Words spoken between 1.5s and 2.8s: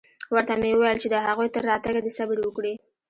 تر راتگه دې صبر وکړي.